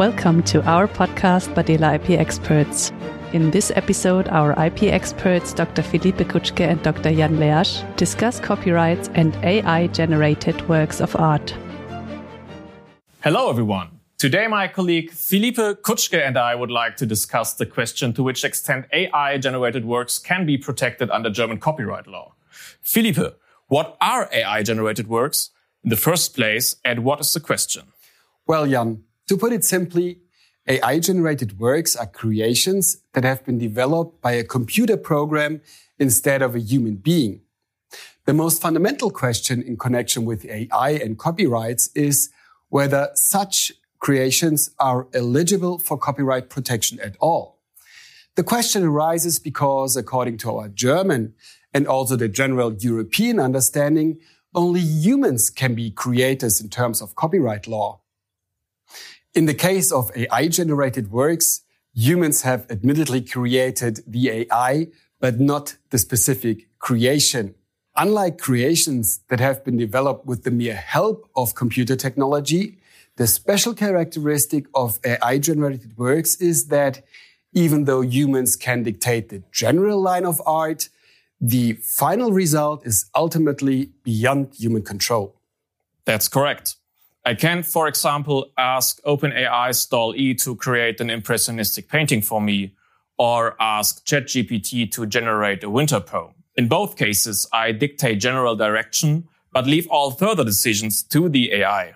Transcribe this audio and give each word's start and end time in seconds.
Welcome 0.00 0.42
to 0.44 0.62
our 0.64 0.88
podcast, 0.88 1.52
Bardehle 1.52 1.96
IP 1.96 2.18
Experts. 2.18 2.90
In 3.34 3.50
this 3.50 3.70
episode, 3.76 4.28
our 4.28 4.52
IP 4.52 4.84
experts, 4.84 5.52
Dr. 5.52 5.82
Philipe 5.82 6.26
Kutschke 6.26 6.66
and 6.66 6.82
Dr. 6.82 7.14
Jan 7.14 7.36
Leasch, 7.36 7.84
discuss 7.96 8.40
copyrights 8.40 9.10
and 9.12 9.36
AI 9.44 9.88
generated 9.88 10.66
works 10.70 11.02
of 11.02 11.14
art. 11.16 11.54
Hello, 13.22 13.50
everyone. 13.50 14.00
Today, 14.16 14.46
my 14.46 14.68
colleague 14.68 15.10
Philipe 15.10 15.82
Kutschke 15.82 16.26
and 16.26 16.38
I 16.38 16.54
would 16.54 16.70
like 16.70 16.96
to 16.96 17.04
discuss 17.04 17.52
the 17.52 17.66
question 17.66 18.14
to 18.14 18.22
which 18.22 18.42
extent 18.42 18.86
AI 18.94 19.36
generated 19.36 19.84
works 19.84 20.18
can 20.18 20.46
be 20.46 20.56
protected 20.56 21.10
under 21.10 21.28
German 21.28 21.58
copyright 21.58 22.06
law. 22.06 22.32
Philipe, 22.80 23.38
what 23.66 23.98
are 24.00 24.30
AI 24.32 24.62
generated 24.62 25.08
works 25.08 25.50
in 25.84 25.90
the 25.90 25.96
first 25.96 26.34
place 26.34 26.76
and 26.86 27.04
what 27.04 27.20
is 27.20 27.34
the 27.34 27.40
question? 27.40 27.88
Well, 28.46 28.66
Jan, 28.66 29.04
to 29.30 29.36
put 29.36 29.52
it 29.52 29.64
simply, 29.64 30.18
AI 30.66 30.98
generated 30.98 31.60
works 31.60 31.94
are 31.94 32.08
creations 32.08 32.96
that 33.12 33.22
have 33.22 33.44
been 33.44 33.58
developed 33.58 34.20
by 34.20 34.32
a 34.32 34.42
computer 34.42 34.96
program 34.96 35.60
instead 36.00 36.42
of 36.42 36.56
a 36.56 36.58
human 36.58 36.96
being. 36.96 37.42
The 38.24 38.34
most 38.34 38.60
fundamental 38.60 39.08
question 39.08 39.62
in 39.62 39.76
connection 39.76 40.24
with 40.24 40.44
AI 40.46 40.90
and 41.04 41.16
copyrights 41.16 41.90
is 41.94 42.30
whether 42.70 43.10
such 43.14 43.70
creations 44.00 44.70
are 44.80 45.06
eligible 45.14 45.78
for 45.78 45.96
copyright 45.96 46.50
protection 46.50 46.98
at 46.98 47.14
all. 47.20 47.60
The 48.34 48.42
question 48.42 48.82
arises 48.82 49.38
because, 49.38 49.96
according 49.96 50.38
to 50.38 50.56
our 50.56 50.68
German 50.68 51.34
and 51.72 51.86
also 51.86 52.16
the 52.16 52.26
general 52.26 52.74
European 52.74 53.38
understanding, 53.38 54.18
only 54.56 54.80
humans 54.80 55.50
can 55.50 55.76
be 55.76 55.92
creators 55.92 56.60
in 56.60 56.68
terms 56.68 57.00
of 57.00 57.14
copyright 57.14 57.68
law. 57.68 58.00
In 59.32 59.46
the 59.46 59.54
case 59.54 59.92
of 59.92 60.10
AI 60.16 60.48
generated 60.48 61.12
works, 61.12 61.60
humans 61.94 62.42
have 62.42 62.66
admittedly 62.68 63.20
created 63.20 64.00
the 64.04 64.28
AI, 64.28 64.88
but 65.20 65.38
not 65.38 65.76
the 65.90 65.98
specific 65.98 66.66
creation. 66.80 67.54
Unlike 67.96 68.38
creations 68.38 69.20
that 69.28 69.38
have 69.38 69.64
been 69.64 69.76
developed 69.76 70.26
with 70.26 70.42
the 70.42 70.50
mere 70.50 70.74
help 70.74 71.30
of 71.36 71.54
computer 71.54 71.94
technology, 71.94 72.78
the 73.16 73.28
special 73.28 73.72
characteristic 73.72 74.66
of 74.74 74.98
AI 75.04 75.38
generated 75.38 75.96
works 75.96 76.34
is 76.36 76.66
that 76.66 77.04
even 77.52 77.84
though 77.84 78.00
humans 78.00 78.56
can 78.56 78.82
dictate 78.82 79.28
the 79.28 79.44
general 79.52 80.00
line 80.00 80.26
of 80.26 80.42
art, 80.44 80.88
the 81.40 81.74
final 81.74 82.32
result 82.32 82.84
is 82.84 83.08
ultimately 83.14 83.90
beyond 84.02 84.54
human 84.54 84.82
control. 84.82 85.36
That's 86.04 86.26
correct. 86.26 86.74
I 87.24 87.34
can, 87.34 87.62
for 87.62 87.86
example, 87.86 88.50
ask 88.56 89.02
OpenAI's 89.02 89.84
Dall-E 89.86 90.34
to 90.36 90.56
create 90.56 91.00
an 91.00 91.10
impressionistic 91.10 91.88
painting 91.88 92.22
for 92.22 92.40
me, 92.40 92.74
or 93.18 93.54
ask 93.60 94.06
ChatGPT 94.06 94.90
to 94.92 95.04
generate 95.04 95.62
a 95.62 95.68
winter 95.68 96.00
poem. 96.00 96.32
In 96.56 96.68
both 96.68 96.96
cases, 96.96 97.46
I 97.52 97.72
dictate 97.72 98.20
general 98.20 98.56
direction, 98.56 99.28
but 99.52 99.66
leave 99.66 99.86
all 99.88 100.10
further 100.10 100.44
decisions 100.44 101.02
to 101.04 101.28
the 101.28 101.52
AI. 101.52 101.94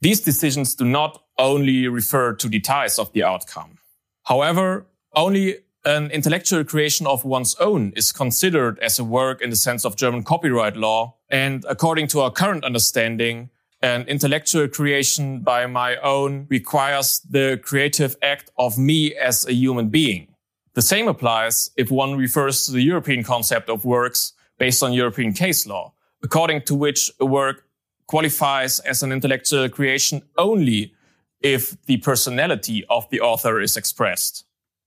These 0.00 0.20
decisions 0.20 0.74
do 0.76 0.84
not 0.84 1.24
only 1.38 1.88
refer 1.88 2.34
to 2.34 2.48
details 2.48 2.98
of 2.98 3.12
the 3.12 3.24
outcome. 3.24 3.78
However, 4.24 4.86
only 5.14 5.58
an 5.84 6.10
intellectual 6.10 6.64
creation 6.64 7.06
of 7.06 7.24
one's 7.24 7.54
own 7.56 7.92
is 7.96 8.12
considered 8.12 8.78
as 8.80 8.98
a 8.98 9.04
work 9.04 9.40
in 9.40 9.50
the 9.50 9.56
sense 9.56 9.84
of 9.84 9.96
German 9.96 10.22
copyright 10.22 10.76
law. 10.76 11.16
And 11.28 11.64
according 11.68 12.08
to 12.08 12.20
our 12.20 12.30
current 12.30 12.64
understanding, 12.64 13.50
an 13.86 14.02
intellectual 14.08 14.66
creation 14.66 15.40
by 15.40 15.66
my 15.66 15.96
own 15.98 16.46
requires 16.50 17.20
the 17.20 17.60
creative 17.62 18.16
act 18.20 18.50
of 18.58 18.76
me 18.76 19.14
as 19.14 19.46
a 19.46 19.54
human 19.54 19.88
being. 19.90 20.26
The 20.74 20.82
same 20.82 21.06
applies 21.06 21.70
if 21.76 21.90
one 21.90 22.18
refers 22.18 22.66
to 22.66 22.72
the 22.72 22.82
European 22.82 23.22
concept 23.22 23.70
of 23.70 23.84
works 23.84 24.32
based 24.58 24.82
on 24.82 24.92
European 24.92 25.32
case 25.32 25.66
law, 25.66 25.94
according 26.22 26.62
to 26.62 26.74
which 26.74 27.12
a 27.20 27.26
work 27.26 27.64
qualifies 28.08 28.80
as 28.80 29.02
an 29.02 29.12
intellectual 29.12 29.68
creation 29.68 30.20
only 30.36 30.92
if 31.40 31.80
the 31.86 31.98
personality 31.98 32.84
of 32.90 33.08
the 33.10 33.20
author 33.20 33.60
is 33.60 33.76
expressed. 33.76 34.44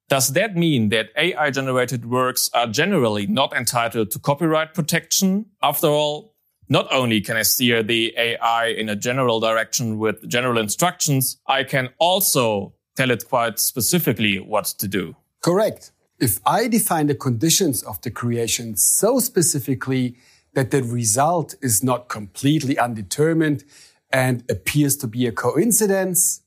Does 0.09 0.34
that 0.34 0.57
mean 0.57 0.90
that 0.90 1.09
AI 1.16 1.52
generated 1.52 2.06
works 2.06 2.50
are 2.53 2.68
generally 2.68 3.28
not 3.28 3.56
entitled 3.56 4.12
to 4.12 4.19
copyright 4.19 4.73
protection? 4.73 5.46
After 5.62 5.88
all, 5.88 6.28
not 6.69 6.88
only 6.94 7.19
can 7.19 7.35
I 7.35 7.41
steer 7.41 7.81
the 7.81 8.13
AI 8.16 8.68
in 8.68 8.90
a 8.90 8.96
general 8.96 9.40
direction 9.40 9.97
with 9.97 10.28
general 10.30 10.59
instructions, 10.59 11.41
I 11.47 11.63
can 11.63 11.90
also 11.97 12.74
tell 12.96 13.09
it 13.09 13.28
quite 13.28 13.59
specifically 13.59 14.40
what 14.40 14.66
to 14.66 14.88
do. 14.88 15.16
Correct. 15.41 15.91
If 16.19 16.40
I 16.46 16.68
define 16.68 17.08
the 17.08 17.16
conditions 17.16 17.81
of 17.84 18.00
the 18.02 18.12
creation 18.12 18.75
so 18.75 19.19
specifically 19.19 20.18
that 20.53 20.72
the 20.72 20.84
result 20.84 21.56
is 21.62 21.84
not 21.84 22.09
completely 22.09 22.78
undetermined 22.78 23.63
and 24.12 24.44
appears 24.50 24.96
to 24.97 25.08
be 25.08 25.25
a 25.25 25.31
coincidence, 25.31 26.41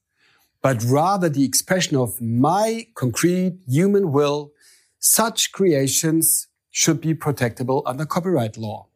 but 0.61 0.83
rather 0.85 1.29
the 1.29 1.45
expression 1.45 1.97
of 1.97 2.21
my 2.21 2.87
concrete 2.95 3.59
human 3.67 4.13
will, 4.13 4.53
such 4.99 5.53
creations 5.53 6.47
should 6.71 7.01
be 7.01 7.15
protectable 7.15 7.83
under 7.87 8.07
copyright 8.07 8.57
law. 8.57 8.89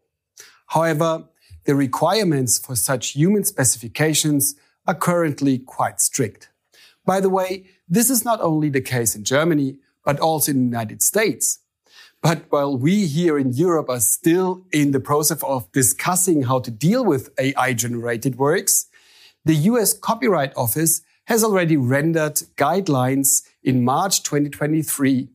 However, 0.67 1.25
the 1.65 1.75
requirements 1.75 2.59
for 2.59 2.77
such 2.77 3.11
human 3.11 3.45
specifications 3.45 4.55
are 4.87 4.95
currently 4.95 5.59
quite 5.59 6.01
strict. 6.01 6.49
By 7.05 7.21
the 7.21 7.31
way, 7.31 7.67
this 7.89 8.11
is 8.11 8.25
not 8.25 8.41
only 8.41 8.69
the 8.69 8.81
case 8.81 9.15
in 9.15 9.25
Germany, 9.25 9.79
but 10.05 10.21
also 10.21 10.53
in 10.53 10.59
the 10.59 10.65
United 10.65 11.03
States. 11.03 11.61
But 12.23 12.47
while 12.51 12.77
we 12.77 13.07
here 13.07 13.39
in 13.39 13.53
Europe 13.53 13.89
are 13.89 14.01
still 14.01 14.65
in 14.73 14.91
the 14.91 15.01
process 15.01 15.43
of 15.43 15.71
discussing 15.73 16.43
how 16.43 16.61
to 16.61 16.71
deal 16.71 17.05
with 17.05 17.31
AI 17.39 17.73
generated 17.73 18.37
works, 18.37 18.87
the 19.45 19.55
US 19.71 19.93
Copyright 19.93 20.53
Office 20.57 21.03
has 21.27 21.45
already 21.45 21.77
rendered 21.77 22.35
guidelines 22.57 23.43
in 23.63 23.85
March 23.85 24.23
2023, 24.23 25.29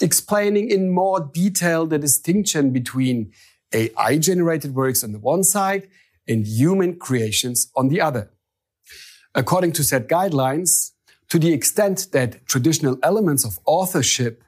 explaining 0.00 0.70
in 0.70 0.90
more 0.90 1.20
detail 1.20 1.86
the 1.86 1.98
distinction 1.98 2.72
between 2.72 3.32
AI 3.72 4.18
generated 4.18 4.74
works 4.74 5.04
on 5.04 5.12
the 5.12 5.18
one 5.18 5.44
side 5.44 5.88
and 6.26 6.46
human 6.46 6.96
creations 6.96 7.70
on 7.76 7.88
the 7.88 8.00
other. 8.00 8.30
According 9.34 9.72
to 9.72 9.84
said 9.84 10.08
guidelines, 10.08 10.92
to 11.28 11.38
the 11.38 11.52
extent 11.52 12.08
that 12.12 12.44
traditional 12.46 12.98
elements 13.02 13.44
of 13.44 13.60
authorship 13.64 14.42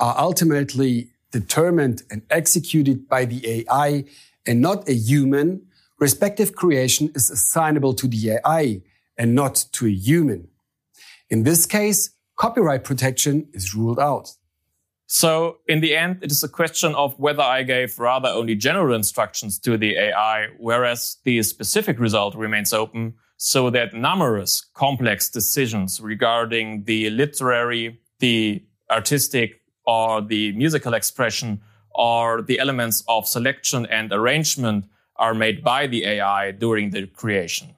are 0.00 0.14
ultimately 0.18 1.10
determined 1.30 2.02
and 2.10 2.22
executed 2.30 3.08
by 3.08 3.24
the 3.24 3.66
AI 3.68 4.04
and 4.46 4.60
not 4.60 4.88
a 4.88 4.94
human, 4.94 5.62
respective 5.98 6.54
creation 6.54 7.12
is 7.14 7.30
assignable 7.30 7.94
to 7.94 8.08
the 8.08 8.38
AI 8.44 8.82
and 9.16 9.34
not 9.34 9.66
to 9.72 9.86
a 9.86 9.90
human. 9.90 10.48
In 11.30 11.44
this 11.44 11.66
case, 11.66 12.10
copyright 12.36 12.84
protection 12.84 13.48
is 13.52 13.74
ruled 13.74 14.00
out. 14.00 14.36
So 15.14 15.58
in 15.68 15.82
the 15.82 15.94
end, 15.94 16.20
it 16.22 16.32
is 16.32 16.42
a 16.42 16.48
question 16.48 16.94
of 16.94 17.18
whether 17.18 17.42
I 17.42 17.64
gave 17.64 17.98
rather 17.98 18.30
only 18.30 18.54
general 18.54 18.94
instructions 18.94 19.58
to 19.58 19.76
the 19.76 19.94
AI, 19.94 20.46
whereas 20.58 21.18
the 21.24 21.42
specific 21.42 21.98
result 21.98 22.34
remains 22.34 22.72
open 22.72 23.12
so 23.36 23.68
that 23.68 23.92
numerous 23.92 24.64
complex 24.72 25.28
decisions 25.28 26.00
regarding 26.00 26.84
the 26.84 27.10
literary, 27.10 28.00
the 28.20 28.64
artistic, 28.90 29.60
or 29.84 30.22
the 30.22 30.52
musical 30.52 30.94
expression, 30.94 31.60
or 31.90 32.40
the 32.40 32.58
elements 32.58 33.04
of 33.06 33.28
selection 33.28 33.84
and 33.90 34.14
arrangement 34.14 34.86
are 35.16 35.34
made 35.34 35.62
by 35.62 35.86
the 35.86 36.06
AI 36.06 36.52
during 36.52 36.88
the 36.88 37.06
creation. 37.06 37.76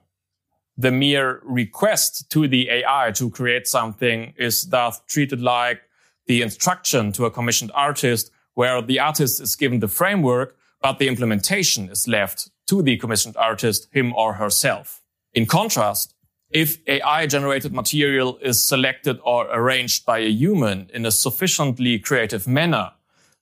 The 0.77 0.93
mere 0.93 1.41
request 1.43 2.31
to 2.31 2.47
the 2.47 2.71
AI 2.71 3.11
to 3.17 3.29
create 3.29 3.67
something 3.67 4.35
is 4.37 4.67
thus 4.67 5.01
treated 5.09 5.41
like 5.41 5.81
the 6.27 6.43
instruction 6.43 7.13
to 7.13 7.27
a 7.27 7.31
commissioned 7.31 7.71
artist 7.75 8.31
where 8.55 8.81
the 8.81 9.01
artist 9.01 9.41
is 9.41 9.57
given 9.57 9.81
the 9.81 9.89
framework, 9.89 10.57
but 10.81 10.99
the 10.99 11.09
implementation 11.09 11.89
is 11.89 12.09
left 12.09 12.51
to 12.67 12.83
the 12.83 12.97
commissioned 12.97 13.37
artist, 13.37 13.89
him 13.93 14.13
or 14.15 14.35
herself. 14.35 15.03
In 15.33 15.47
contrast, 15.47 16.15
if 16.51 16.79
AI 16.87 17.27
generated 17.27 17.73
material 17.73 18.39
is 18.41 18.65
selected 18.65 19.19
or 19.25 19.47
arranged 19.53 20.07
by 20.07 20.19
a 20.19 20.29
human 20.29 20.89
in 20.95 21.05
a 21.05 21.11
sufficiently 21.11 21.99
creative 21.99 22.47
manner, 22.47 22.93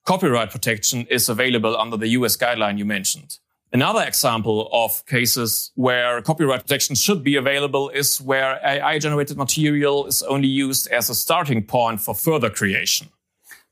copyright 0.07 0.51
protection 0.51 1.07
is 1.11 1.29
available 1.29 1.77
under 1.77 1.97
the 1.97 2.09
US 2.09 2.37
guideline 2.37 2.79
you 2.79 2.87
mentioned. 2.87 3.39
Another 3.75 4.03
example 4.03 4.69
of 4.71 5.05
cases 5.07 5.71
where 5.77 6.21
copyright 6.21 6.61
protection 6.61 6.95
should 6.95 7.25
be 7.25 7.37
available 7.37 7.89
is 7.89 8.21
where 8.21 8.61
AI 8.63 8.99
generated 8.99 9.39
material 9.39 10.07
is 10.07 10.23
only 10.25 10.49
used 10.49 10.89
as 10.89 11.09
a 11.09 11.15
starting 11.15 11.63
point 11.65 11.99
for 11.99 12.15
further 12.15 12.51
creation. 12.51 13.09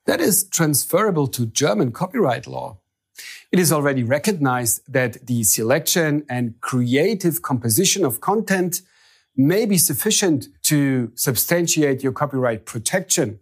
That 0.06 0.22
is 0.22 0.48
transferable 0.48 1.26
to 1.28 1.44
German 1.44 1.92
copyright 1.92 2.46
law. 2.46 2.78
It 3.52 3.58
is 3.58 3.70
already 3.70 4.02
recognized 4.02 4.80
that 4.88 5.26
the 5.26 5.42
selection 5.42 6.24
and 6.30 6.58
creative 6.62 7.42
composition 7.42 8.02
of 8.02 8.22
content 8.22 8.80
may 9.36 9.66
be 9.66 9.76
sufficient 9.76 10.48
to 10.62 11.12
substantiate 11.14 12.02
your 12.02 12.12
copyright 12.12 12.64
protection. 12.64 13.38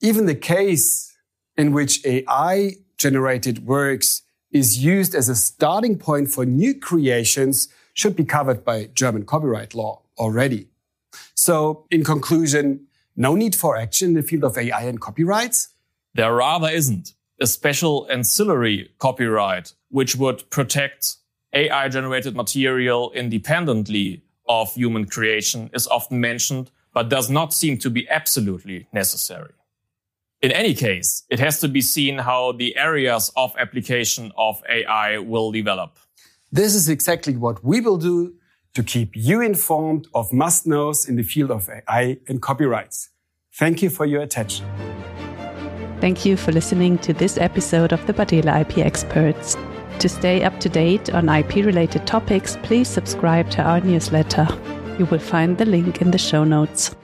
Even 0.00 0.24
the 0.24 0.34
case 0.34 1.14
in 1.58 1.72
which 1.72 2.02
AI 2.06 2.76
generated 2.96 3.66
works 3.66 4.22
is 4.50 4.82
used 4.82 5.14
as 5.14 5.28
a 5.28 5.36
starting 5.36 5.98
point 5.98 6.30
for 6.30 6.44
new 6.44 6.74
creations 6.74 7.68
should 7.94 8.16
be 8.16 8.24
covered 8.24 8.64
by 8.64 8.88
German 8.94 9.24
copyright 9.24 9.74
law 9.74 10.02
already. 10.18 10.68
So, 11.34 11.86
in 11.90 12.04
conclusion, 12.04 12.86
no 13.16 13.34
need 13.34 13.54
for 13.54 13.76
action 13.76 14.08
in 14.08 14.14
the 14.14 14.22
field 14.22 14.44
of 14.44 14.56
AI 14.56 14.82
and 14.82 15.00
copyrights? 15.00 15.70
There 16.14 16.34
rather 16.34 16.68
isn't. 16.68 17.14
A 17.40 17.46
special 17.46 18.06
ancillary 18.10 18.90
copyright, 18.98 19.72
which 19.90 20.16
would 20.16 20.48
protect 20.50 21.16
AI 21.52 21.88
generated 21.88 22.34
material 22.34 23.12
independently 23.12 24.22
of 24.48 24.74
human 24.74 25.06
creation, 25.06 25.70
is 25.72 25.86
often 25.88 26.20
mentioned, 26.20 26.70
but 26.92 27.08
does 27.08 27.30
not 27.30 27.52
seem 27.52 27.78
to 27.78 27.90
be 27.90 28.08
absolutely 28.08 28.88
necessary. 28.92 29.52
In 30.40 30.52
any 30.52 30.72
case, 30.72 31.24
it 31.30 31.40
has 31.40 31.58
to 31.60 31.68
be 31.68 31.80
seen 31.80 32.18
how 32.18 32.52
the 32.52 32.76
areas 32.76 33.32
of 33.36 33.52
application 33.58 34.30
of 34.36 34.62
AI 34.70 35.18
will 35.18 35.50
develop. 35.50 35.98
This 36.52 36.76
is 36.76 36.88
exactly 36.88 37.36
what 37.36 37.64
we 37.64 37.80
will 37.80 37.96
do 37.96 38.34
to 38.74 38.84
keep 38.84 39.16
you 39.16 39.40
informed 39.40 40.06
of 40.14 40.32
must 40.32 40.64
knows 40.64 41.08
in 41.08 41.16
the 41.16 41.24
field 41.24 41.50
of 41.50 41.68
AI 41.68 42.18
and 42.28 42.40
copyrights. 42.40 43.10
Thank 43.54 43.82
you 43.82 43.90
for 43.90 44.06
your 44.06 44.22
attention. 44.22 44.64
Thank 46.00 46.24
you 46.24 46.36
for 46.36 46.52
listening 46.52 46.98
to 46.98 47.12
this 47.12 47.36
episode 47.38 47.92
of 47.92 48.06
the 48.06 48.14
Bardehle 48.14 48.60
IP 48.60 48.78
Experts. 48.78 49.56
To 49.98 50.08
stay 50.08 50.44
up 50.44 50.60
to 50.60 50.68
date 50.68 51.10
on 51.12 51.28
IP 51.28 51.56
related 51.66 52.06
topics, 52.06 52.56
please 52.62 52.86
subscribe 52.86 53.50
to 53.50 53.62
our 53.62 53.80
newsletter. 53.80 54.46
You 55.00 55.06
will 55.06 55.18
find 55.18 55.58
the 55.58 55.66
link 55.66 56.00
in 56.00 56.12
the 56.12 56.18
show 56.18 56.44
notes. 56.44 56.94